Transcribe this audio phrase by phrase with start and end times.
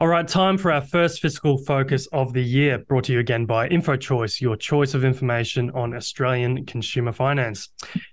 [0.00, 3.46] All right, time for our first fiscal focus of the year, brought to you again
[3.46, 7.68] by InfoChoice, your choice of information on Australian consumer finance.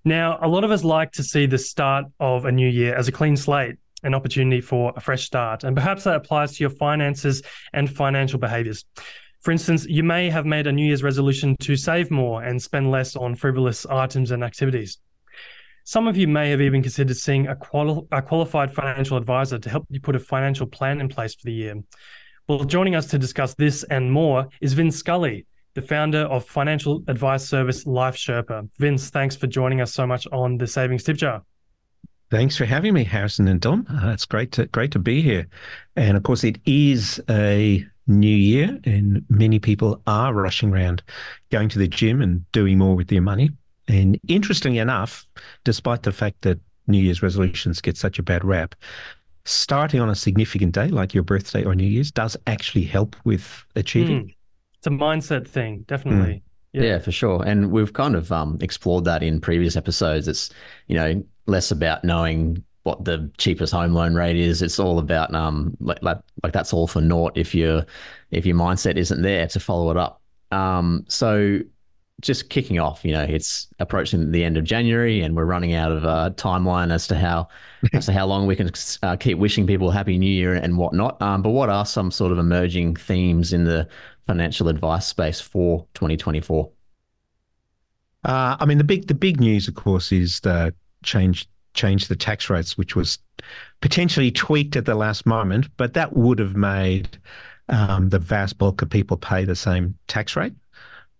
[0.05, 3.07] Now, a lot of us like to see the start of a new year as
[3.07, 6.69] a clean slate, an opportunity for a fresh start, and perhaps that applies to your
[6.69, 7.41] finances
[7.73, 8.85] and financial behaviors.
[9.39, 12.91] For instance, you may have made a New Year's resolution to save more and spend
[12.91, 14.99] less on frivolous items and activities.
[15.83, 19.69] Some of you may have even considered seeing a, quali- a qualified financial advisor to
[19.69, 21.75] help you put a financial plan in place for the year.
[22.47, 27.03] Well, joining us to discuss this and more is Vince Scully, the founder of financial
[27.07, 28.69] advice service Life Sherpa.
[28.77, 31.43] Vince, thanks for joining us so much on the Savings Tip Jar.
[32.29, 33.85] Thanks for having me, Harrison and Dom.
[33.89, 35.47] Uh, it's great to great to be here,
[35.97, 41.03] and of course, it is a new year, and many people are rushing around,
[41.51, 43.49] going to the gym and doing more with their money.
[43.91, 45.27] And interestingly enough,
[45.65, 48.73] despite the fact that New Year's resolutions get such a bad rap,
[49.43, 53.65] starting on a significant day like your birthday or New Year's does actually help with
[53.75, 54.27] achieving.
[54.27, 54.35] Mm.
[54.77, 56.35] It's a mindset thing, definitely.
[56.35, 56.41] Mm.
[56.71, 56.83] Yeah.
[56.83, 56.99] yeah.
[56.99, 57.43] for sure.
[57.45, 60.29] And we've kind of um, explored that in previous episodes.
[60.29, 60.49] It's,
[60.87, 64.61] you know, less about knowing what the cheapest home loan rate is.
[64.61, 67.85] It's all about um like, like, like that's all for naught if your
[68.31, 70.21] if your mindset isn't there to follow it up.
[70.51, 71.59] Um, so
[72.21, 75.91] just kicking off, you know, it's approaching the end of January, and we're running out
[75.91, 77.47] of uh, timeline as to how
[77.93, 78.71] as to how long we can
[79.03, 81.21] uh, keep wishing people a happy New Year and whatnot.
[81.21, 83.87] Um, but what are some sort of emerging themes in the
[84.27, 86.71] financial advice space for 2024?
[88.23, 92.15] Uh, I mean, the big the big news, of course, is the change change the
[92.15, 93.17] tax rates, which was
[93.81, 97.17] potentially tweaked at the last moment, but that would have made
[97.69, 100.53] um, the vast bulk of people pay the same tax rate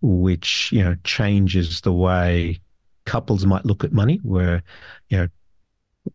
[0.02, 2.60] which you know changes the way
[3.06, 4.20] couples might look at money.
[4.24, 4.64] Where
[5.10, 5.28] you know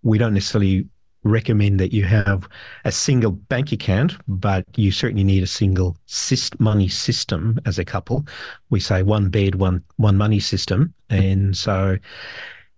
[0.02, 0.88] we don't necessarily
[1.22, 2.48] recommend that you have
[2.84, 5.96] a single bank account, but you certainly need a single
[6.58, 8.24] money system as a couple.
[8.70, 11.96] We say one bed, one one money system, and so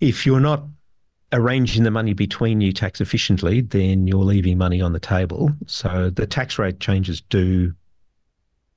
[0.01, 0.65] if you're not
[1.33, 5.51] arranging the money between you tax efficiently, then you're leaving money on the table.
[5.67, 7.75] So the tax rate changes do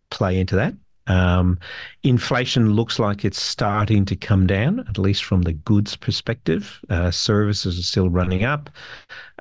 [0.10, 0.74] play into that.
[1.08, 1.60] Um,
[2.04, 6.80] inflation looks like it's starting to come down, at least from the goods perspective.
[6.90, 8.70] Uh, services are still running up.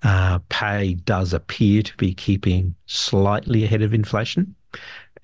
[0.03, 4.55] Uh, pay does appear to be keeping slightly ahead of inflation.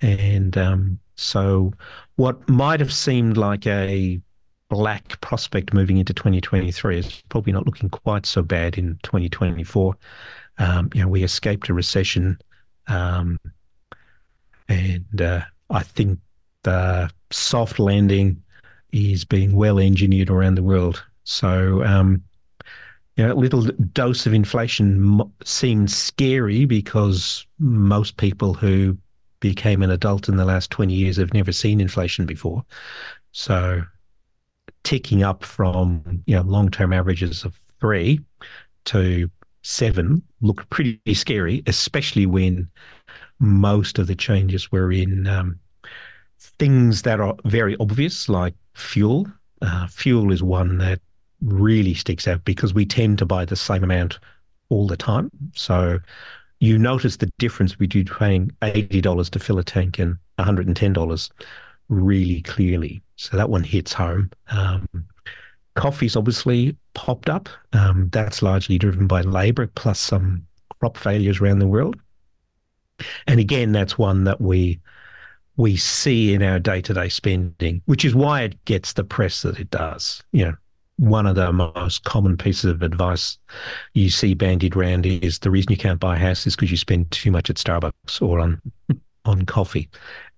[0.03, 1.73] And um, so,
[2.17, 4.21] what might have seemed like a
[4.69, 9.97] black prospect moving into 2023 is probably not looking quite so bad in 2024.
[10.59, 12.39] Um, you know, we escaped a recession,
[12.89, 13.39] um,
[14.69, 16.19] and uh, I think
[17.31, 18.43] soft landing
[18.93, 21.03] is being well engineered around the world.
[21.25, 22.23] So, um,
[23.17, 23.63] you know, a little
[23.93, 28.97] dose of inflation seems scary because most people who
[29.41, 32.65] became an adult in the last 20 years have never seen inflation before.
[33.33, 33.83] So,
[34.85, 38.21] ticking up from, you know, long-term averages of three
[38.87, 39.31] to
[39.63, 42.69] seven look pretty scary, especially when
[43.41, 45.59] most of the changes were in um,
[46.39, 49.27] things that are very obvious, like fuel.
[49.63, 51.01] Uh, fuel is one that
[51.43, 54.19] really sticks out because we tend to buy the same amount
[54.69, 55.31] all the time.
[55.55, 55.99] So
[56.61, 61.31] you notice the difference between paying $80 to fill a tank and $110
[61.89, 63.03] really clearly.
[63.17, 64.31] So that one hits home.
[64.51, 64.89] Um,
[65.75, 67.49] coffee's obviously popped up.
[67.73, 70.47] Um, that's largely driven by labor plus some
[70.81, 71.97] crop failures around the world.
[73.27, 74.81] And again, that's one that we
[75.57, 79.43] we see in our day to day spending, which is why it gets the press
[79.43, 80.23] that it does.
[80.33, 80.55] You know,
[80.99, 83.39] one of the most common pieces of advice
[83.95, 86.77] you see bandied around is the reason you can't buy a house is because you
[86.77, 88.61] spend too much at Starbucks or on
[89.25, 89.89] on coffee,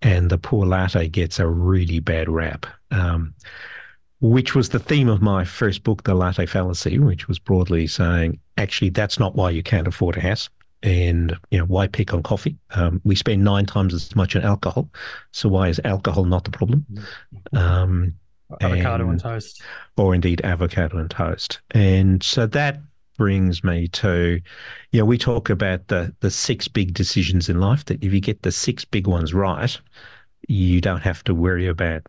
[0.01, 2.67] and the poor latte gets a really bad rap.
[2.91, 3.35] Um,
[4.21, 8.41] which was the theme of my first book, The Latte Fallacy, which was broadly saying,
[8.57, 10.49] actually, that's not why you can't afford a house
[10.83, 12.57] and you know why pick on coffee?
[12.71, 14.89] Um, we spend nine times as much on alcohol,
[15.33, 16.87] so why is alcohol not the problem?
[17.53, 18.15] Um,
[18.61, 19.63] avocado and, and, toast,
[19.97, 22.81] or indeed avocado and toast, and so that
[23.17, 24.41] brings me to,
[24.93, 27.85] you know, we talk about the the six big decisions in life.
[27.87, 29.79] That if you get the six big ones right,
[30.47, 32.07] you don't have to worry about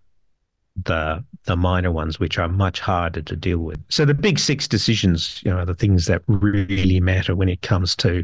[0.86, 3.84] the the minor ones, which are much harder to deal with.
[3.90, 7.62] So the big six decisions, you know, are the things that really matter when it
[7.62, 8.24] comes to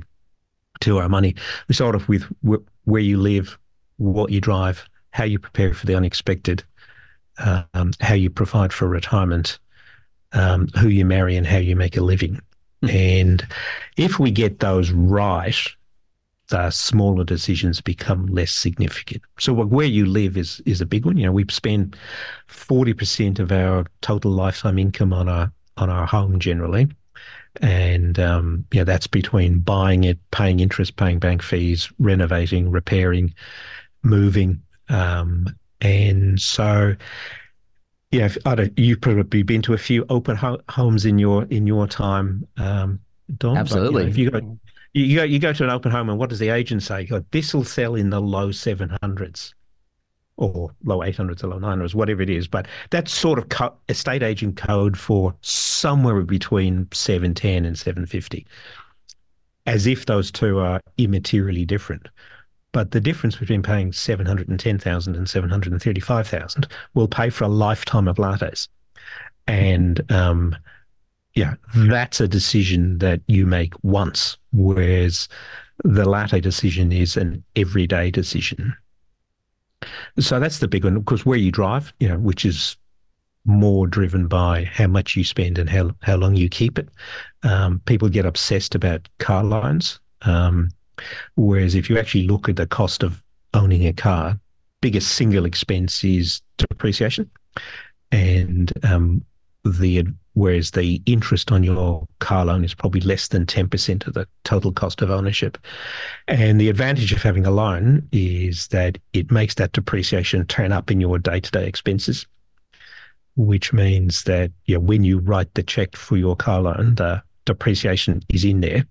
[0.82, 1.36] to our money.
[1.68, 3.58] We start off with wh- where you live,
[3.98, 6.64] what you drive, how you prepare for the unexpected,
[7.38, 9.60] um, how you provide for retirement,
[10.34, 12.40] um, who you marry, and how you make a living.
[12.84, 12.94] Mm.
[12.94, 13.48] And
[13.98, 15.58] if we get those right,
[16.50, 19.24] the smaller decisions become less significant.
[19.40, 21.18] So where you live is is a big one.
[21.18, 21.96] You know, we spend
[22.48, 26.88] forty percent of our total lifetime income on our on our home generally,
[27.62, 33.34] and um, yeah, that's between buying it, paying interest, paying bank fees, renovating, repairing,
[34.04, 35.48] moving, um,
[35.82, 36.96] and so
[38.12, 41.68] yeah, I don't, you've probably been to a few open ho- homes in your in
[41.68, 43.00] your time, um,
[43.38, 43.58] Dom.
[43.58, 44.06] Absolutely.
[44.10, 44.60] But, you know, if you go
[44.94, 47.08] you go you go to an open home and what does the agent say?
[47.32, 49.54] this will sell in the low seven hundreds
[50.38, 52.48] or low 800s or low 900s, whatever it is.
[52.48, 58.46] But that's sort of co- estate agent code for somewhere between 710 and 750,
[59.66, 62.08] as if those two are immaterially different.
[62.72, 68.68] But the difference between paying 710,000 and 735,000 will pay for a lifetime of lattes.
[69.48, 70.58] And um,
[71.36, 75.30] yeah, that's a decision that you make once, whereas
[75.84, 78.76] the latte decision is an everyday decision.
[80.20, 82.78] So that's the big one, because where you drive, you know, which is
[83.46, 86.90] more driven by how much you spend and how how long you keep it.
[87.44, 90.70] Um, people get obsessed about car loans, um,
[91.36, 93.22] whereas if you actually look at the cost of
[93.54, 94.40] owning a car,
[94.82, 97.30] biggest single expense is depreciation,
[98.12, 99.24] and um,
[99.64, 100.06] the
[100.36, 104.72] whereas the interest on your car loan is probably less than 10% of the total
[104.72, 105.58] cost of ownership.
[106.28, 110.92] And the advantage of having a loan is that it makes that depreciation turn up
[110.92, 112.28] in your day to day expenses,
[113.38, 118.22] which means that yeah, when you write the check for your car loan, the depreciation
[118.30, 118.86] is in there.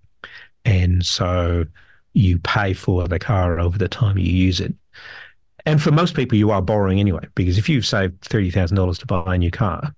[0.64, 1.66] And so
[2.14, 4.74] you pay for the car over the time you use it.
[5.66, 9.34] And for most people, you are borrowing anyway, because if you've saved $30,000 to buy
[9.34, 9.94] a new car,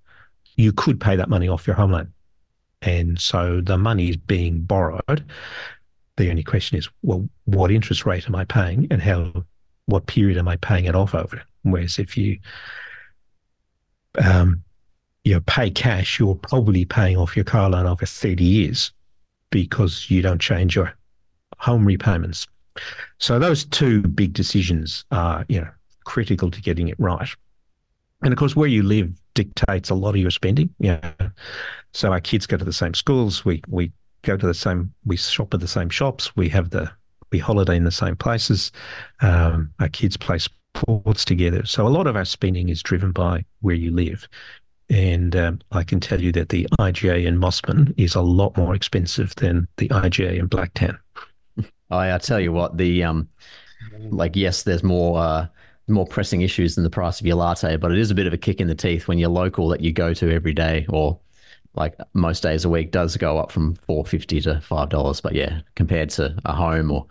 [0.57, 2.11] you could pay that money off your home loan.
[2.81, 5.23] And so the money is being borrowed.
[6.17, 9.45] The only question is, well, what interest rate am I paying and how,
[9.85, 11.41] what period am I paying it off over?
[11.61, 12.39] Whereas if you,
[14.23, 14.63] um,
[15.23, 18.91] you know, pay cash, you're probably paying off your car loan over 30 years
[19.51, 20.93] because you don't change your
[21.59, 22.47] home repayments.
[23.19, 25.69] So those two big decisions are, you know,
[26.05, 27.29] critical to getting it right.
[28.23, 30.73] And of course, where you live dictates a lot of your spending.
[30.79, 31.13] Yeah.
[31.93, 33.45] So our kids go to the same schools.
[33.45, 33.91] We we
[34.23, 34.91] go to the same.
[35.05, 36.35] We shop at the same shops.
[36.35, 36.91] We have the
[37.31, 38.71] we holiday in the same places.
[39.21, 41.65] Um, our kids play sports together.
[41.65, 44.27] So a lot of our spending is driven by where you live.
[44.89, 48.73] And um, I can tell you that the IGA in Mosman is a lot more
[48.73, 50.97] expensive than the IGA in Blacktown.
[51.91, 53.27] I, I tell you what, the um,
[54.09, 55.47] like yes, there's more uh,
[55.87, 58.33] more pressing issues than the price of your latte, but it is a bit of
[58.33, 61.17] a kick in the teeth when your local that you go to every day or
[61.75, 65.21] like most days a week does go up from four fifty to five dollars.
[65.21, 67.05] But yeah, compared to a home or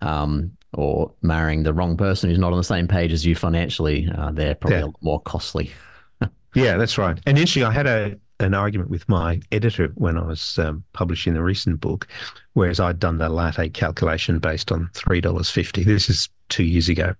[0.00, 4.08] um, or marrying the wrong person who's not on the same page as you financially,
[4.16, 4.84] uh, they're probably yeah.
[4.84, 5.70] a lot more costly.
[6.54, 7.18] yeah, that's right.
[7.26, 11.34] And actually, I had a an argument with my editor when I was um, publishing
[11.34, 12.08] the recent book,
[12.54, 15.84] whereas I'd done the latte calculation based on three dollars fifty.
[15.84, 17.14] This is two years ago,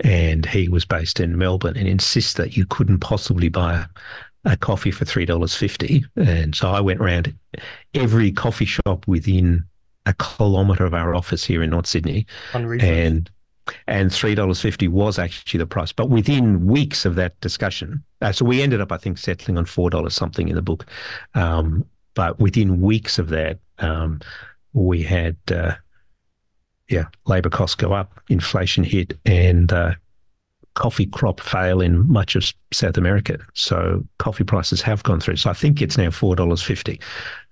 [0.00, 3.86] and he was based in Melbourne and insists that you couldn't possibly buy
[4.44, 6.04] a, a coffee for three dollars fifty.
[6.16, 7.34] And so I went around
[7.94, 9.64] every coffee shop within
[10.06, 12.26] a kilometre of our office here in North Sydney,
[12.82, 13.30] and
[13.86, 15.92] and three dollars fifty was actually the price.
[15.92, 19.64] But within weeks of that discussion, uh, so we ended up, I think, settling on
[19.64, 20.86] four dollars something in the book.
[21.34, 24.20] Um, but within weeks of that, um,
[24.72, 25.74] we had uh,
[26.88, 29.94] yeah labour costs go up, inflation hit, and uh,
[30.74, 33.38] coffee crop fail in much of South America.
[33.54, 35.36] So coffee prices have gone through.
[35.36, 37.00] So I think it's now four dollars fifty.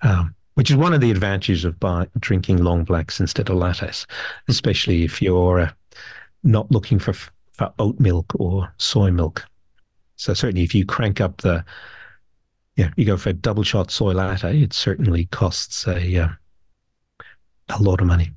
[0.02, 1.76] Um, which is one of the advantages of
[2.20, 4.04] drinking long blacks instead of lattes,
[4.48, 5.70] especially if you're uh,
[6.42, 9.44] not looking for for oat milk or soy milk.
[10.16, 11.64] So certainly, if you crank up the,
[12.76, 16.28] yeah, you go for a double shot soy latte, it certainly costs a uh,
[17.68, 18.32] a lot of money.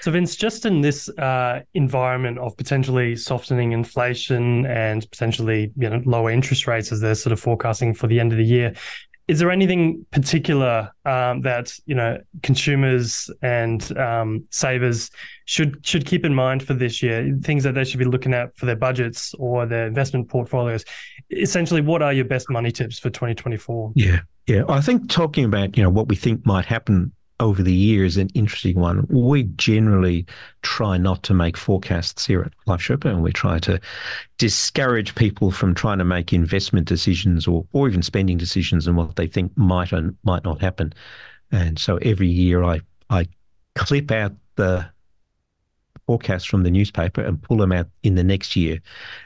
[0.00, 6.02] So, Vince, just in this uh, environment of potentially softening inflation and potentially you know
[6.04, 8.74] lower interest rates as they're sort of forecasting for the end of the year,
[9.28, 15.10] is there anything particular um, that you know consumers and um, savers
[15.46, 17.36] should should keep in mind for this year?
[17.42, 20.84] Things that they should be looking at for their budgets or their investment portfolios.
[21.30, 23.92] Essentially, what are your best money tips for 2024?
[23.96, 24.62] Yeah, yeah.
[24.68, 28.30] I think talking about you know what we think might happen over the years an
[28.34, 29.06] interesting one.
[29.08, 30.26] We generally
[30.62, 33.80] try not to make forecasts here at Life Sherpa, and we try to
[34.38, 39.16] discourage people from trying to make investment decisions or, or even spending decisions on what
[39.16, 40.92] they think might and might not happen.
[41.52, 43.28] And so every year I I
[43.74, 44.86] clip out the
[46.06, 48.80] forecasts from the newspaper and pull them out in the next year,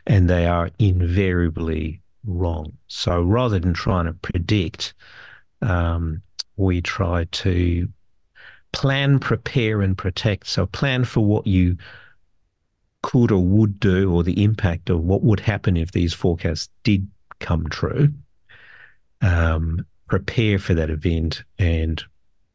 [0.06, 2.72] and they are invariably wrong.
[2.88, 4.94] So rather than trying to predict,
[5.62, 6.22] um,
[6.56, 7.88] we try to
[8.72, 10.46] plan, prepare, and protect.
[10.46, 11.76] So plan for what you
[13.02, 17.06] could or would do, or the impact of what would happen if these forecasts did
[17.38, 18.12] come true.
[19.22, 22.02] Um, prepare for that event and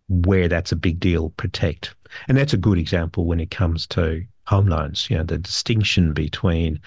[0.08, 1.96] where that's a big deal, protect.
[2.28, 5.10] And that's a good example when it comes to home loans.
[5.10, 6.80] You know, the distinction between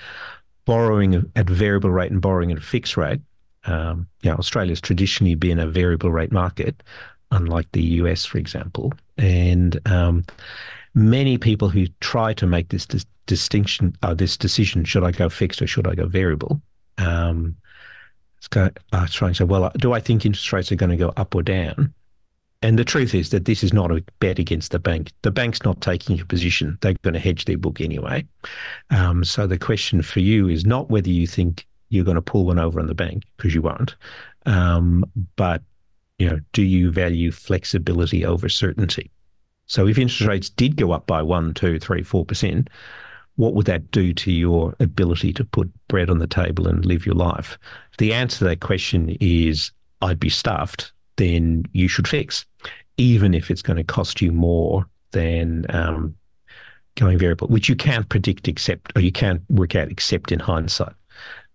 [0.64, 3.20] borrowing at variable rate and borrowing at a fixed rate.
[3.64, 6.82] Um, you know, Australia's traditionally been a variable rate market,
[7.30, 8.92] unlike the US, for example.
[9.16, 10.25] And um,
[10.94, 15.28] many people who try to make this dis- distinction, uh, this decision, should I go
[15.28, 16.61] fixed or should I go variable?
[16.99, 17.56] Um,
[18.38, 20.97] it's going, uh, trying to say, well, do I think interest rates are going to
[20.97, 21.92] go up or down?
[22.61, 25.12] And the truth is that this is not a bet against the bank.
[25.23, 26.76] The bank's not taking a position.
[26.80, 28.26] They're going to hedge their book anyway.
[28.90, 32.47] Um, so the question for you is not whether you think you're going to pull
[32.47, 33.94] one over on the bank, because you won't,
[34.47, 35.04] um,
[35.37, 35.62] but
[36.18, 39.10] you know, do you value flexibility over certainty?
[39.66, 42.68] So if interest rates did go up by one, two, three, four percent,
[43.37, 47.06] what would that do to your ability to put bread on the table and live
[47.06, 47.56] your life?
[47.92, 49.70] If the answer to that question is
[50.02, 52.44] I'd be stuffed, then you should fix,
[52.96, 56.16] even if it's going to cost you more than um,
[56.96, 60.94] going variable, which you can't predict except, or you can't work out except in hindsight.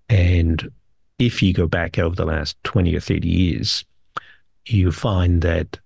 [0.07, 0.71] And
[1.19, 3.83] if you go back over the last 20 or 30 years,
[4.65, 5.79] you find that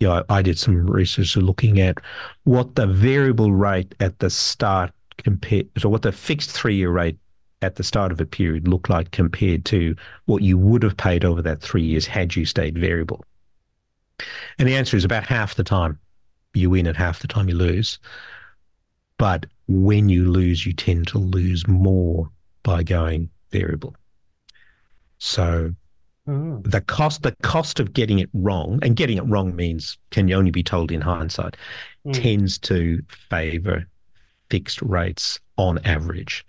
[0.00, 1.98] you know, I did some research looking at
[2.44, 7.16] what the variable rate at the start compared so what the fixed three year rate
[7.62, 9.96] at the start of a period looked like compared to
[10.26, 13.24] what you would have paid over that three years had you stayed variable.
[14.58, 15.98] And the answer is about half the time
[16.52, 17.98] you win and half the time you lose.
[19.18, 22.30] But when you lose, you tend to lose more
[22.62, 23.96] by going variable.
[25.18, 25.74] So
[26.26, 26.62] Oh.
[26.64, 30.50] The cost, the cost of getting it wrong, and getting it wrong means can only
[30.50, 31.56] be told in hindsight,
[32.06, 32.12] mm.
[32.14, 33.86] tends to favour
[34.50, 36.44] fixed rates on average.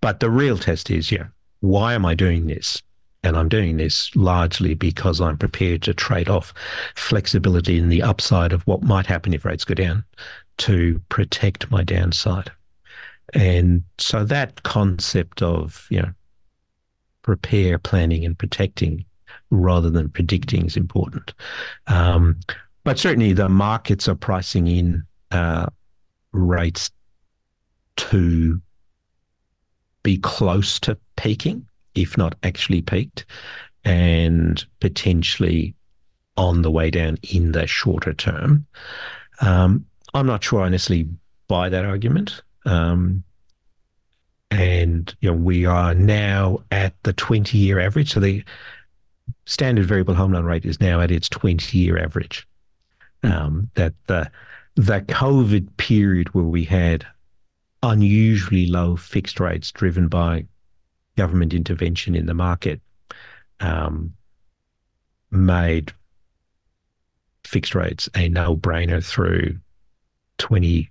[0.00, 1.26] But the real test is, yeah,
[1.60, 2.82] why am I doing this?
[3.22, 6.52] And I'm doing this largely because I'm prepared to trade off
[6.94, 10.04] flexibility in the upside of what might happen if rates go down
[10.58, 12.52] to protect my downside.
[13.34, 16.12] And so that concept of, you know,
[17.26, 19.04] prepare, planning, and protecting
[19.50, 21.34] rather than predicting is important.
[21.88, 22.40] Um,
[22.84, 25.02] but certainly the markets are pricing in
[25.32, 25.66] uh,
[26.32, 26.90] rates
[27.96, 28.60] to
[30.02, 33.26] be close to peaking, if not actually peaked,
[33.84, 35.74] and potentially
[36.36, 38.66] on the way down in the shorter term.
[39.40, 41.08] Um, I'm not sure I necessarily
[41.48, 42.42] buy that argument.
[42.64, 43.24] Um,
[44.50, 48.12] and you know we are now at the 20 year average.
[48.12, 48.44] So the
[49.44, 52.46] standard variable home loan rate is now at its 20 year average.
[53.22, 54.30] Um, that the
[54.76, 57.06] the covid period where we had
[57.82, 60.46] unusually low fixed rates driven by
[61.16, 62.80] government intervention in the market
[63.60, 64.12] um,
[65.30, 65.92] made
[67.44, 69.56] fixed rates a no-brainer through
[70.38, 70.90] 20,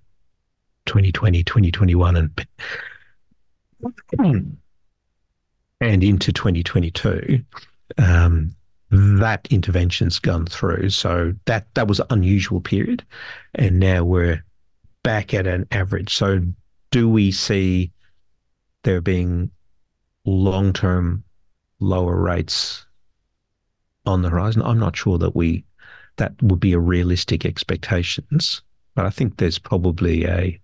[0.85, 2.47] 2020 2021 and
[5.81, 7.43] and into 2022,
[7.97, 8.55] um,
[8.91, 10.89] that intervention's gone through.
[10.89, 13.03] So that that was an unusual period,
[13.55, 14.43] and now we're
[15.03, 16.13] back at an average.
[16.13, 16.41] So
[16.91, 17.91] do we see
[18.83, 19.51] there being
[20.25, 21.23] long-term
[21.79, 22.85] lower rates
[24.05, 24.61] on the horizon?
[24.61, 25.65] I'm not sure that we
[26.17, 28.61] that would be a realistic expectations,
[28.95, 30.59] but I think there's probably a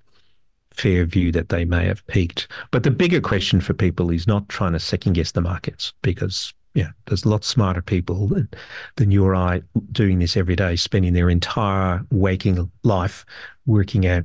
[0.71, 2.47] fair view that they may have peaked.
[2.71, 6.53] But the bigger question for people is not trying to second guess the markets because
[6.73, 8.47] yeah, there's lots smarter people than,
[8.95, 9.61] than you or I
[9.91, 13.25] doing this every day, spending their entire waking life
[13.65, 14.23] working out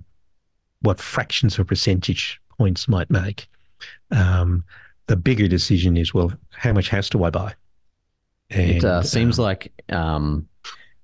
[0.82, 3.48] what fractions of percentage points might make.
[4.12, 4.64] Um,
[5.06, 7.54] the bigger decision is, well, how much house do I buy?
[8.50, 10.48] And, it uh, seems um, like um,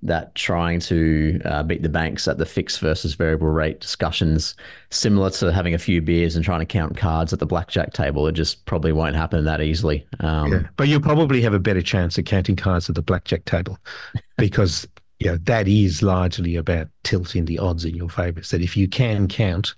[0.03, 4.55] that trying to uh, beat the banks at the fixed versus variable rate discussions,
[4.91, 8.27] similar to having a few beers and trying to count cards at the blackjack table,
[8.27, 10.05] it just probably won't happen that easily.
[10.21, 13.45] Um, yeah, but you'll probably have a better chance of counting cards at the blackjack
[13.45, 13.79] table
[14.39, 14.87] because
[15.21, 18.43] you know, that is largely about tilting the odds in your favour.
[18.43, 19.75] So that if you can count,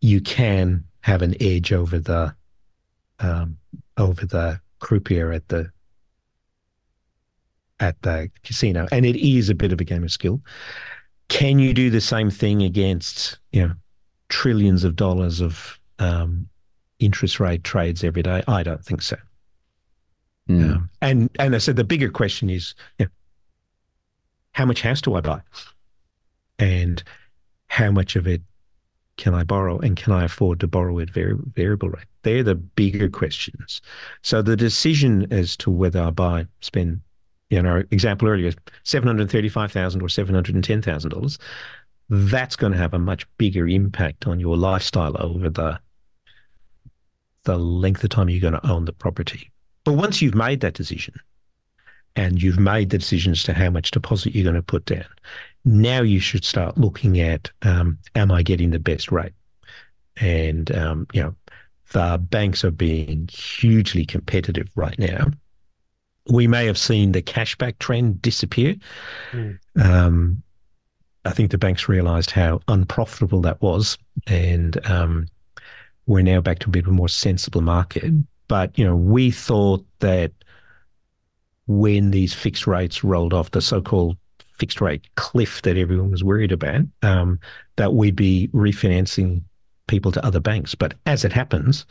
[0.00, 2.34] you can have an edge over the
[3.20, 3.56] um,
[3.96, 5.70] over the croupier at the
[7.80, 8.86] at the casino.
[8.92, 10.40] And it is a bit of a game of skill.
[11.28, 13.74] can you do the same thing against you know
[14.28, 16.48] trillions of dollars of um,
[16.98, 18.42] interest rate trades every day?
[18.48, 19.16] I don't think so.
[20.48, 20.74] Mm.
[20.74, 23.10] Um, and and I said the bigger question is, you know,
[24.52, 25.40] how much house do I buy,
[26.58, 27.02] and
[27.68, 28.42] how much of it
[29.18, 32.06] can I borrow, and can I afford to borrow at vari- variable rate?
[32.22, 33.82] They're the bigger questions.
[34.22, 37.00] So the decision as to whether I buy, spend,
[37.50, 38.52] you know, example earlier,
[38.84, 41.38] seven hundred thirty-five thousand or seven hundred and ten thousand dollars,
[42.10, 45.78] that's going to have a much bigger impact on your lifestyle over the
[47.44, 49.50] the length of time you're going to own the property.
[49.84, 51.14] But once you've made that decision
[52.16, 55.06] and you've made the decision as to how much deposit you're going to put down,
[55.64, 59.32] now you should start looking at um, am I getting the best rate?
[60.20, 61.34] And, um, you know,
[61.92, 65.28] the banks are being hugely competitive right now.
[66.30, 68.76] We may have seen the cashback trend disappear.
[69.32, 69.58] Mm.
[69.80, 70.42] Um,
[71.24, 73.98] I think the banks realized how unprofitable that was.
[74.26, 75.26] And um,
[76.06, 78.12] we're now back to a bit of a more sensible market.
[78.48, 80.32] But you know, we thought that
[81.66, 84.16] when these fixed rates rolled off, the so-called
[84.58, 87.38] fixed rate cliff that everyone was worried about, um,
[87.76, 89.42] that we'd be refinancing
[89.86, 90.74] people to other banks.
[90.74, 91.86] But as it happens,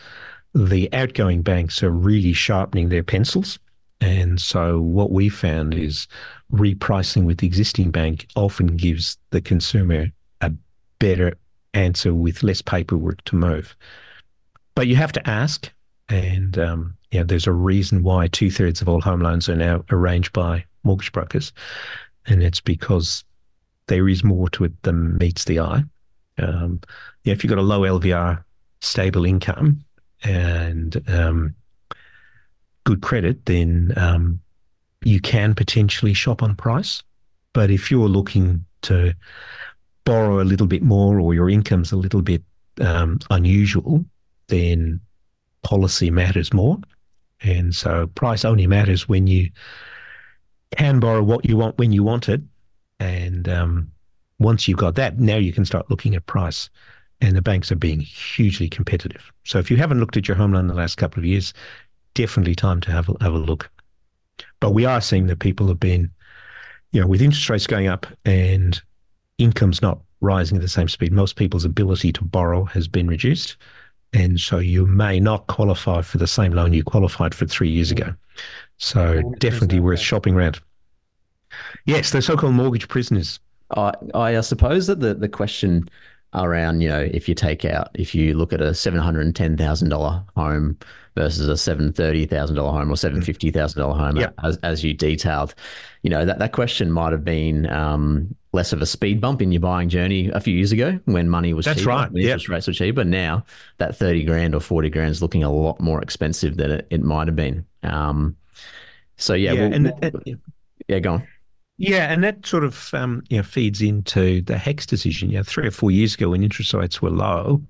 [0.53, 3.59] the outgoing banks are really sharpening their pencils.
[3.99, 6.07] And so what we found is
[6.51, 10.07] repricing with the existing bank often gives the consumer
[10.41, 10.51] a
[10.99, 11.37] better
[11.73, 13.75] answer with less paperwork to move.
[14.75, 15.71] But you have to ask
[16.09, 19.55] and um, you know, there's a reason why two thirds of all home loans are
[19.55, 21.51] now arranged by mortgage brokers,
[22.25, 23.23] and it's because
[23.87, 25.83] there is more to it than meets the eye.
[26.37, 26.81] Um,
[27.23, 28.43] yeah, if you've got a low LVR,
[28.81, 29.83] stable income,
[30.23, 31.55] and um,
[32.87, 34.39] good credit, then um,
[35.03, 37.03] you can potentially shop on price.
[37.51, 39.13] But if you're looking to
[40.05, 42.41] borrow a little bit more, or your income's a little bit
[42.79, 44.05] um, unusual,
[44.47, 45.01] then
[45.63, 46.77] policy matters more.
[47.41, 49.49] And so price only matters when you
[50.77, 52.41] can borrow what you want when you want it.
[53.01, 53.91] And um,
[54.39, 56.69] once you've got that, now you can start looking at price.
[57.19, 59.31] And the banks are being hugely competitive.
[59.43, 61.51] So if you haven't looked at your home loan in the last couple of years,
[62.17, 63.69] definitely time to have a, have a look.
[64.59, 66.09] But we are seeing that people have been,
[66.91, 68.81] you know, with interest rates going up and
[69.37, 73.55] incomes not rising at the same speed, most people's ability to borrow has been reduced.
[74.13, 77.91] And so you may not qualify for the same loan you qualified for three years
[77.91, 78.15] ago.
[78.77, 80.59] So definitely worth shopping around.
[81.85, 83.39] Yes, the so-called mortgage prisoners.
[83.75, 85.87] I, I suppose that the, the question
[86.33, 90.77] around, you know, if you take out, if you look at a $710,000 home
[91.17, 94.33] versus a $730,000 home or $750,000 home, yep.
[94.43, 95.55] as, as you detailed,
[96.03, 99.51] you know, that, that question might have been um, less of a speed bump in
[99.51, 102.11] your buying journey a few years ago when money was That's cheaper, right.
[102.11, 103.03] when interest rates were cheaper.
[103.03, 103.43] Now
[103.79, 107.03] that 30 grand or 40 grand is looking a lot more expensive than it, it
[107.03, 107.65] might have been.
[107.81, 108.37] Um,
[109.15, 110.35] so yeah, yeah, we'll, and we'll,
[110.87, 111.27] yeah, go on.
[111.79, 115.29] Yeah, and that sort of um, you know feeds into the HECS decision.
[115.29, 117.61] You know, three or four years ago when interest rates were low,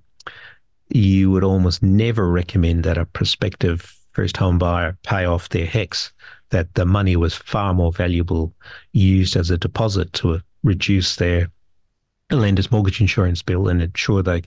[0.90, 6.12] you would almost never recommend that a prospective first home buyer pay off their HECS.
[6.50, 8.54] That the money was far more valuable
[8.94, 11.50] used as a deposit to reduce their
[12.32, 14.44] lender's mortgage insurance bill and ensure they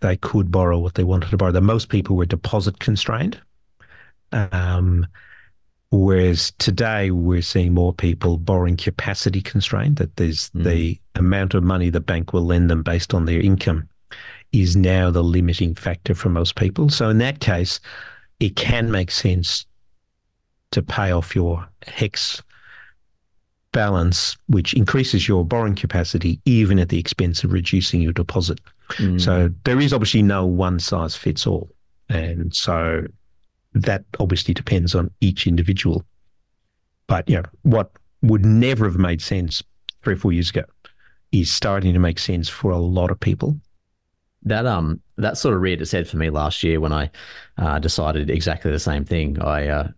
[0.00, 1.52] they could borrow what they wanted to borrow.
[1.52, 3.38] The most people were deposit constrained.
[4.32, 5.06] Um,
[5.90, 10.64] whereas today we're seeing more people borrowing capacity constrained, that there's mm.
[10.64, 13.89] the amount of money the bank will lend them based on their income
[14.52, 16.88] is now the limiting factor for most people.
[16.90, 17.80] So in that case,
[18.40, 19.66] it can make sense
[20.72, 22.42] to pay off your HECS
[23.72, 28.60] balance, which increases your borrowing capacity even at the expense of reducing your deposit.
[28.94, 29.20] Mm.
[29.20, 31.70] So there is obviously no one size fits all.
[32.08, 33.06] And so
[33.74, 36.04] that obviously depends on each individual.
[37.06, 39.62] But you know, what would never have made sense
[40.02, 40.64] three or four years ago
[41.32, 43.56] is starting to make sense for a lot of people
[44.42, 47.10] that um that sort of reared its head for me last year when I
[47.58, 49.40] uh, decided exactly the same thing.
[49.42, 49.88] I uh,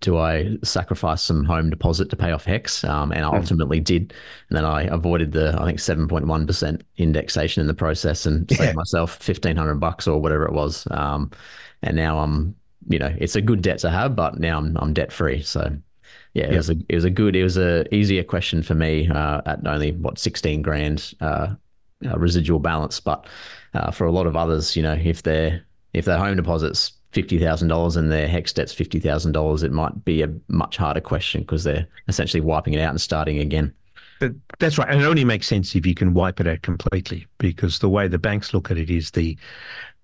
[0.00, 3.38] do I sacrifice some home deposit to pay off HECS, um, and I mm.
[3.38, 4.14] ultimately did.
[4.48, 8.24] And then I avoided the I think seven point one percent indexation in the process
[8.24, 8.72] and saved yeah.
[8.72, 10.86] myself fifteen hundred bucks or whatever it was.
[10.90, 11.32] Um,
[11.82, 12.54] and now I'm
[12.88, 15.42] you know it's a good debt to have, but now I'm I'm debt free.
[15.42, 15.76] So
[16.34, 19.08] yeah, it was a it was a good it was a easier question for me
[19.08, 21.54] uh, at only what sixteen grand uh,
[22.06, 23.26] uh, residual balance, but
[23.74, 27.38] uh, for a lot of others, you know, if their if their home deposits fifty
[27.38, 31.00] thousand dollars and their HECS debt's fifty thousand dollars, it might be a much harder
[31.00, 33.72] question because they're essentially wiping it out and starting again.
[34.58, 34.88] that's right.
[34.88, 38.08] And it only makes sense if you can wipe it out completely because the way
[38.08, 39.36] the banks look at it is the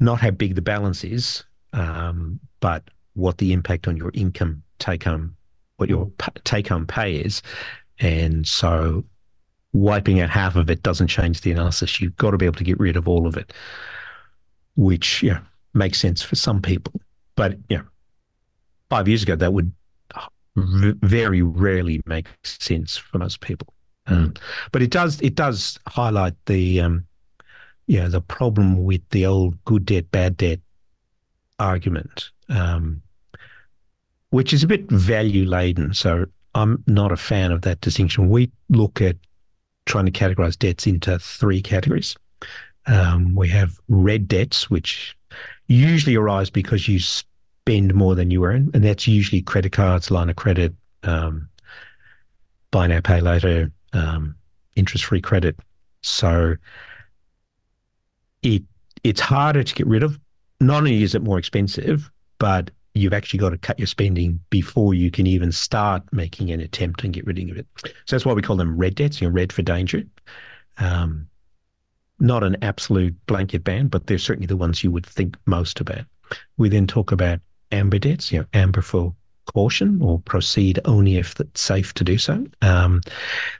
[0.00, 5.04] not how big the balance is, um, but what the impact on your income take
[5.04, 5.37] home,
[5.76, 6.11] what your
[6.44, 7.42] take home pay is.
[8.00, 9.04] And so
[9.72, 12.00] wiping out half of it doesn't change the analysis.
[12.00, 13.52] You've got to be able to get rid of all of it,
[14.76, 15.40] which yeah
[15.74, 17.00] makes sense for some people.
[17.37, 17.83] But yeah,
[18.90, 19.72] five years ago that would
[20.57, 23.72] very rarely make sense for most people.
[24.07, 24.35] Um,
[24.72, 27.07] but it does it does highlight the um,
[27.87, 30.61] the problem with the old good debt bad debt
[31.59, 33.02] argument, um,
[34.31, 35.92] which is a bit value laden.
[35.92, 38.31] So I'm not a fan of that distinction.
[38.31, 39.16] We look at
[39.88, 42.16] trying to categorize debts into three categories.
[42.87, 45.16] Um, we have red debts, which
[45.66, 50.31] usually arise because you spend more than you earn, and that's usually credit cards, line
[50.31, 51.48] of credit, um,
[52.70, 54.35] buy now, pay later, um,
[54.77, 55.57] interest-free credit.
[56.03, 56.55] So
[58.42, 58.62] it
[59.05, 60.18] it's harder to get rid of.
[60.61, 64.94] Not only is it more expensive, but you've actually got to cut your spending before
[64.94, 67.66] you can even start making an attempt and get rid of it.
[67.84, 69.20] So that's why we call them red debts.
[69.20, 70.02] You know, red for danger.
[70.78, 71.28] Um,
[72.20, 76.04] not an absolute blanket ban, but they're certainly the ones you would think most about.
[76.56, 79.14] We then talk about amber debts, you know, amber for
[79.46, 82.44] caution or proceed only if it's safe to do so.
[82.62, 83.00] Um,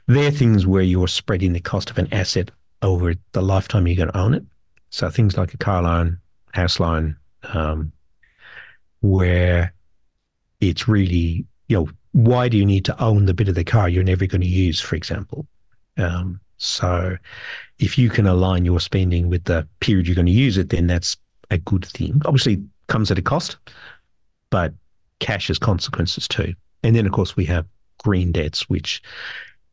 [0.07, 4.11] they're things where you're spreading the cost of an asset over the lifetime you're going
[4.11, 4.43] to own it.
[4.89, 6.19] So things like a car loan,
[6.53, 7.15] house loan,
[7.53, 7.91] um,
[9.01, 9.73] where
[10.59, 13.87] it's really, you know, why do you need to own the bit of the car
[13.87, 15.47] you're never going to use, for example?
[15.97, 17.15] Um, so
[17.79, 20.87] if you can align your spending with the period you're going to use it, then
[20.87, 21.17] that's
[21.51, 22.21] a good thing.
[22.25, 23.57] Obviously, comes at a cost,
[24.49, 24.73] but
[25.19, 26.53] cash has consequences too.
[26.83, 27.65] And then, of course, we have
[28.03, 29.01] green debts, which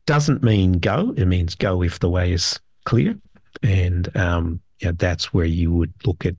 [0.05, 1.13] doesn't mean go.
[1.17, 3.17] It means go if the way is clear.
[3.63, 6.35] And um, yeah, that's where you would look at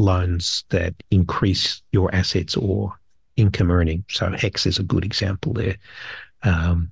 [0.00, 2.92] loans that increase your assets or
[3.36, 4.04] income earning.
[4.08, 5.76] So HECS is a good example there.
[6.42, 6.90] Um,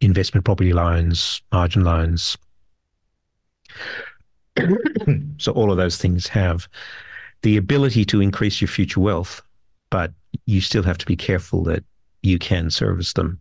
[0.00, 2.38] investment property loans, margin loans.
[5.38, 6.66] so all of those things have
[7.42, 9.42] the ability to increase your future wealth,
[9.90, 10.12] but
[10.46, 11.84] you still have to be careful that
[12.22, 13.38] you can service them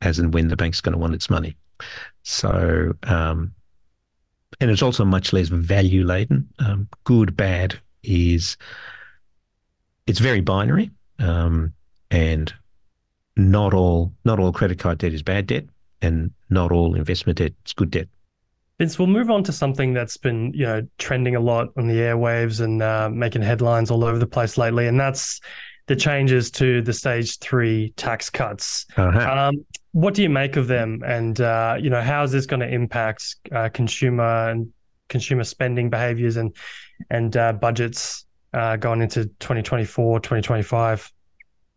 [0.00, 1.56] as and when the bank's going to want its money.
[2.22, 3.52] So, um,
[4.60, 6.48] and it's also much less value laden.
[6.58, 8.56] Um, good, bad is
[10.06, 11.72] it's very binary, um,
[12.10, 12.52] and
[13.36, 15.64] not all not all credit card debt is bad debt
[16.02, 18.08] and not all investment debt is good debt.
[18.78, 21.94] Vince, we'll move on to something that's been, you know, trending a lot on the
[21.94, 25.40] airwaves and uh, making headlines all over the place lately, and that's
[25.86, 28.86] the changes to the stage three tax cuts.
[28.96, 29.48] Uh-huh.
[29.48, 32.60] Um, what do you make of them, and uh, you know, how is this going
[32.60, 34.72] to impact uh, consumer and
[35.08, 36.54] consumer spending behaviors and
[37.10, 41.12] and uh, budgets uh, going into 2024, 2025?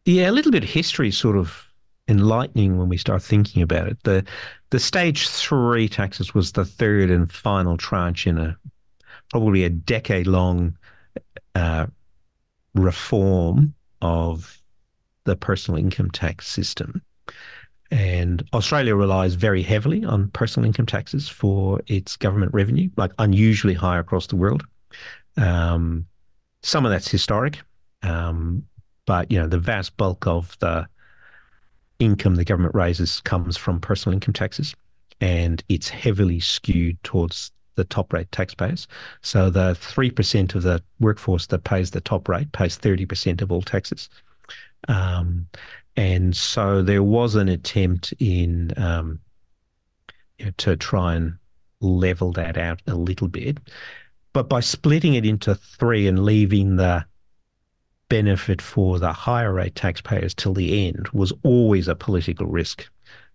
[0.05, 1.67] Yeah, a little bit of history sort of
[2.07, 3.97] enlightening when we start thinking about it.
[4.03, 4.25] The
[4.71, 8.57] the stage three taxes was the third and final tranche in a
[9.29, 10.77] probably a decade long
[11.55, 11.87] uh,
[12.73, 14.61] reform of
[15.25, 17.01] the personal income tax system.
[17.91, 23.73] And Australia relies very heavily on personal income taxes for its government revenue, like unusually
[23.73, 24.65] high across the world.
[25.37, 26.05] Um,
[26.63, 27.59] some of that's historic,
[28.03, 28.63] um,
[29.05, 30.87] but you know the vast bulk of the
[31.99, 34.75] income the government raises comes from personal income taxes,
[35.19, 38.87] and it's heavily skewed towards the top rate taxpayers.
[39.21, 43.61] So the 3% of the workforce that pays the top rate pays 30% of all
[43.61, 44.09] taxes.
[44.87, 45.47] Um,
[45.95, 49.19] and so there was an attempt in um,
[50.37, 51.35] you know, to try and
[51.79, 53.57] level that out a little bit.
[54.33, 57.05] But by splitting it into three and leaving the
[58.09, 62.89] benefit for the higher rate taxpayers till the end was always a political risk.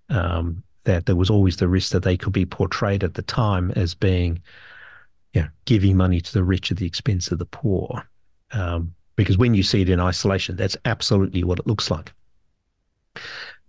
[0.09, 3.73] Um, that there was always the risk that they could be portrayed at the time
[3.73, 4.41] as being,
[5.35, 8.09] you know, giving money to the rich at the expense of the poor.
[8.53, 12.13] Um, because when you see it in isolation, that's absolutely what it looks like.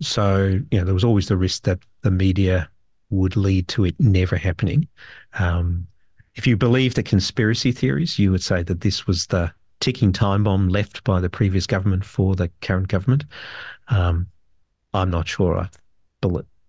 [0.00, 2.68] So, you know, there was always the risk that the media
[3.10, 4.86] would lead to it never happening.
[5.38, 5.86] Um,
[6.38, 10.44] if you believe the conspiracy theories, you would say that this was the ticking time
[10.44, 13.24] bomb left by the previous government for the current government.
[13.88, 14.28] Um,
[14.94, 15.68] I'm not sure I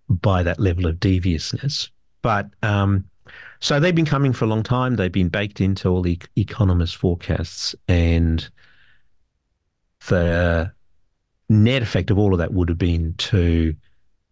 [0.08, 1.88] buy that level of deviousness.
[2.20, 3.04] But um,
[3.60, 4.96] so they've been coming for a long time.
[4.96, 7.76] They've been baked into all the economist forecasts.
[7.86, 8.50] And
[10.08, 10.72] the
[11.48, 13.76] net effect of all of that would have been to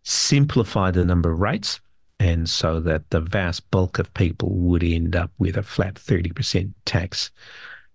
[0.02, 1.80] simplify the number of rates
[2.20, 6.72] and so that the vast bulk of people would end up with a flat 30%
[6.84, 7.30] tax.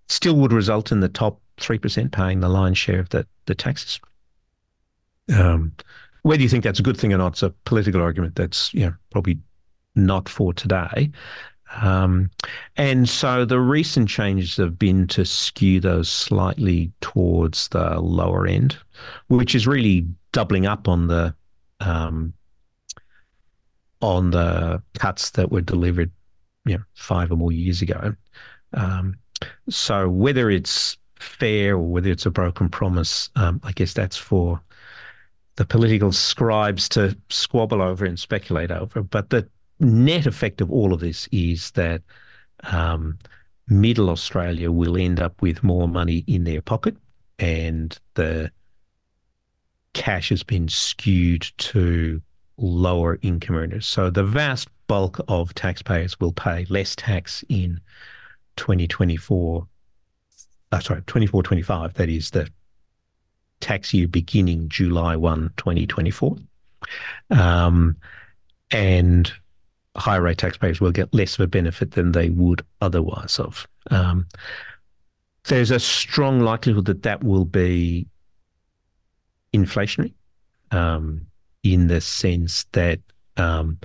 [0.07, 3.99] Still would result in the top 3% paying the lion's share of the, the taxes.
[5.33, 5.73] Um,
[6.23, 8.85] whether you think that's a good thing or not, it's a political argument that's you
[8.85, 9.39] know, probably
[9.95, 11.11] not for today.
[11.81, 12.29] Um,
[12.77, 18.77] and so the recent changes have been to skew those slightly towards the lower end,
[19.27, 21.33] which is really doubling up on the
[21.79, 22.33] um,
[24.03, 26.11] on the cuts that were delivered,
[26.65, 28.13] you know, five or more years ago.
[28.73, 29.15] Um,
[29.69, 34.61] so whether it's fair or whether it's a broken promise, um, I guess that's for
[35.55, 39.03] the political scribes to squabble over and speculate over.
[39.03, 39.47] But the
[39.79, 42.01] net effect of all of this is that
[42.63, 43.17] um,
[43.69, 46.97] middle Australia will end up with more money in their pocket
[47.39, 48.51] and the
[49.93, 52.21] cash has been skewed to
[52.57, 53.85] lower income earners.
[53.85, 57.79] So the vast bulk of taxpayers will pay less tax in
[58.57, 59.67] 2024.
[60.71, 61.93] Uh, sorry, 24 25.
[61.95, 62.49] That is the
[63.59, 66.37] tax year beginning July 1, 2024.
[67.31, 67.95] Um,
[68.71, 69.31] and
[69.95, 73.67] higher rate taxpayers will get less of a benefit than they would otherwise have.
[73.91, 74.27] Um,
[75.45, 78.07] there's a strong likelihood that that will be
[79.53, 80.13] inflationary
[80.71, 81.25] um,
[81.63, 82.99] in the sense that
[83.37, 83.77] um,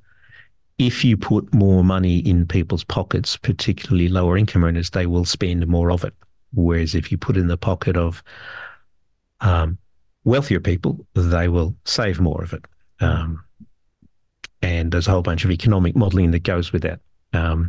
[0.78, 5.66] if you put more money in people's pockets, particularly lower income earners, they will spend
[5.66, 6.14] more of it.
[6.52, 8.22] Whereas if you put in the pocket of
[9.40, 9.78] um,
[10.24, 12.64] wealthier people, they will save more of it.
[13.00, 13.44] Um,
[14.62, 17.00] and there's a whole bunch of economic modelling that goes with that.
[17.32, 17.68] Um,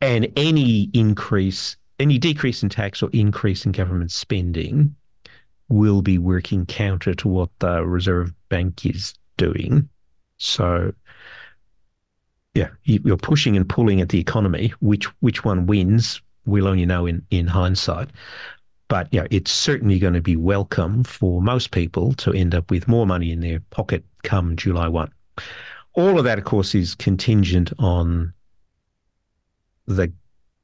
[0.00, 4.94] and any increase, any decrease in tax or increase in government spending
[5.68, 9.88] will be working counter to what the Reserve Bank is doing.
[10.38, 10.92] So,
[12.54, 14.72] yeah, you're pushing and pulling at the economy.
[14.80, 16.20] Which which one wins?
[16.46, 18.10] We'll only know in in hindsight.
[18.88, 22.86] But yeah, it's certainly going to be welcome for most people to end up with
[22.86, 25.10] more money in their pocket come July 1.
[25.94, 28.32] All of that, of course, is contingent on
[29.86, 30.12] the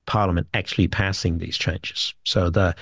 [0.07, 2.15] Parliament actually passing these changes.
[2.25, 2.77] So the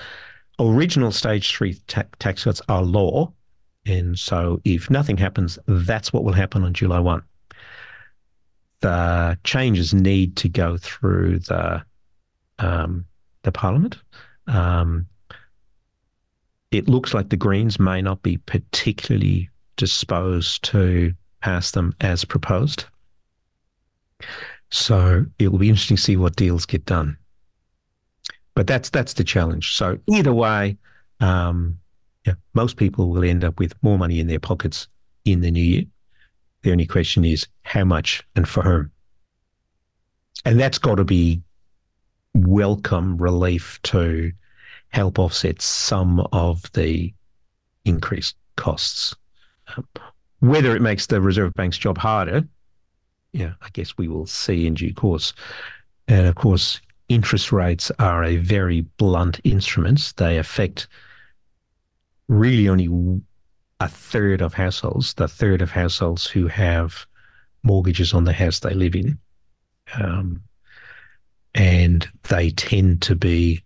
[0.61, 3.31] original stage three ta- tax cuts are law.
[3.85, 7.23] And so if nothing happens, that's what will happen on July 1.
[8.81, 11.83] The changes need to go through the
[12.59, 13.05] um,
[13.43, 13.97] the Parliament.
[14.47, 15.07] Um,
[16.71, 22.85] it looks like the Greens may not be particularly disposed to pass them as proposed.
[24.69, 27.17] So it will be interesting to see what deals get done.
[28.53, 29.75] But that's that's the challenge.
[29.75, 30.77] So either way,
[31.19, 31.79] um,
[32.25, 34.87] yeah, most people will end up with more money in their pockets
[35.25, 35.83] in the new year.
[36.63, 38.91] The only question is how much and for whom.
[40.45, 41.41] And that's got to be
[42.33, 44.31] welcome relief to
[44.89, 47.13] help offset some of the
[47.85, 49.15] increased costs.
[49.75, 49.87] Um,
[50.39, 52.43] whether it makes the Reserve Bank's job harder,
[53.31, 55.33] yeah, I guess we will see in due course.
[56.07, 56.81] And of course,
[57.13, 60.13] interest rates are a very blunt instrument.
[60.17, 60.87] They affect
[62.27, 63.21] really only
[63.79, 67.05] a third of households, the third of households who have
[67.63, 69.19] mortgages on the house they live in.
[69.95, 70.41] Um,
[71.53, 73.61] and they tend to be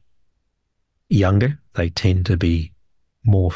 [1.09, 1.59] younger.
[1.73, 2.71] They tend to be
[3.23, 3.51] more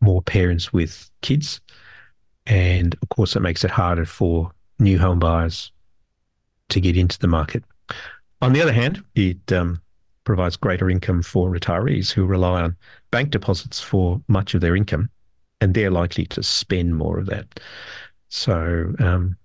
[0.00, 1.60] more parents with kids,
[2.46, 5.72] and of course, it makes it harder for new home buyers
[6.68, 7.64] to get into the market.
[8.46, 9.82] On the other hand, it um,
[10.22, 12.76] provides greater income for retirees who rely on
[13.10, 15.10] bank deposits for much of their income,
[15.60, 17.58] and they're likely to spend more of that.
[18.28, 19.36] So um,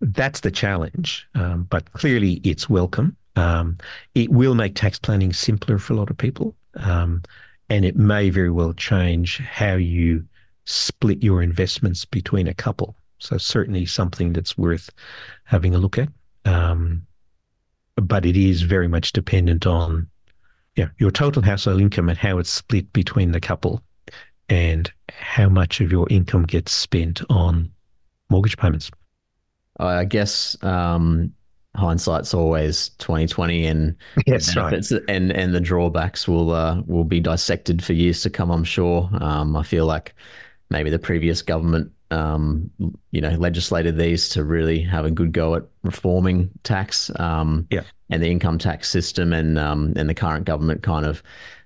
[0.00, 3.16] that's the challenge, um, but clearly it's welcome.
[3.36, 3.78] Um,
[4.16, 7.22] it will make tax planning simpler for a lot of people, um,
[7.68, 10.24] and it may very well change how you
[10.64, 12.96] split your investments between a couple.
[13.18, 14.90] So certainly something that's worth
[15.44, 16.08] having a look at.
[16.44, 17.06] Um,
[18.02, 20.08] but it is very much dependent on
[20.76, 23.82] yeah, your total household income and how it's split between the couple
[24.48, 27.70] and how much of your income gets spent on
[28.30, 28.90] mortgage payments.
[29.80, 31.32] I guess um,
[31.76, 34.84] hindsight's always twenty twenty, and yes, right.
[35.08, 38.50] and and the drawbacks will uh, will be dissected for years to come.
[38.50, 39.08] I'm sure.
[39.20, 40.14] Um, I feel like
[40.70, 42.70] maybe the previous government, um,
[43.10, 47.82] you know, legislated these to really have a good go at reforming tax, um, yeah.
[48.10, 51.22] and the income tax system, and um, and the current government kind of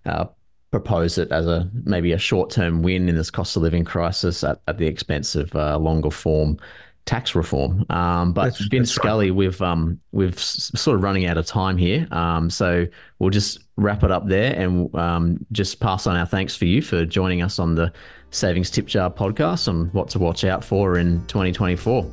[0.06, 0.24] uh,
[0.70, 4.42] propose it as a maybe a short term win in this cost of living crisis
[4.42, 6.58] at, at the expense of uh, longer form
[7.04, 7.84] tax reform.
[7.90, 9.36] Um, but that's, Vince that's Scully, right.
[9.36, 12.86] we've um, we've sort of running out of time here, um, so
[13.18, 16.82] we'll just wrap it up there and um, just pass on our thanks for you
[16.82, 17.92] for joining us on the
[18.32, 22.10] Savings Tip Jar podcast on what to watch out for in 2024.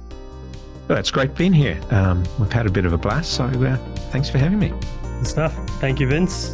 [0.87, 1.79] Well, it's great being here.
[1.91, 3.77] Um, we've had a bit of a blast, so uh,
[4.11, 4.73] thanks for having me.
[5.01, 5.55] Good stuff.
[5.79, 6.51] Thank you, Vince.